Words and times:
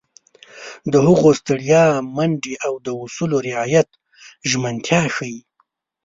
د 0.91 0.93
هغه 1.05 1.29
ستړیا، 1.39 1.85
منډې 2.15 2.53
او 2.65 2.73
د 2.85 2.87
اصولو 3.03 3.37
رعایت 3.47 3.89
ژمنتیا 4.49 5.01
ښيي. 5.15 5.39